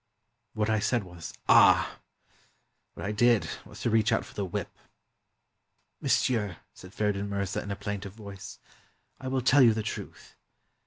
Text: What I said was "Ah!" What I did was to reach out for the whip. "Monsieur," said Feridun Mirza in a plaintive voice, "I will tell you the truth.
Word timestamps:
What 0.55 0.67
I 0.67 0.79
said 0.79 1.03
was 1.03 1.31
"Ah!" 1.47 1.99
What 2.95 3.05
I 3.05 3.11
did 3.11 3.47
was 3.65 3.81
to 3.81 3.91
reach 3.91 4.11
out 4.11 4.25
for 4.25 4.33
the 4.33 4.43
whip. 4.43 4.75
"Monsieur," 6.01 6.57
said 6.73 6.91
Feridun 6.91 7.29
Mirza 7.29 7.61
in 7.61 7.69
a 7.69 7.75
plaintive 7.75 8.13
voice, 8.13 8.57
"I 9.19 9.27
will 9.27 9.41
tell 9.41 9.61
you 9.61 9.75
the 9.75 9.83
truth. 9.83 10.35